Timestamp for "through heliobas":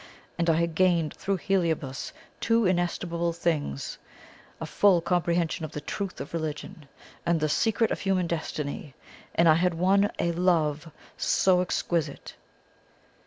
1.13-2.11